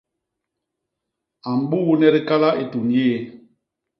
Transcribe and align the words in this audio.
A 1.47 1.49
mbuune 1.61 2.07
dikala 2.15 2.49
i 2.61 2.63
tuñ 2.71 2.87
yéé. 2.95 3.17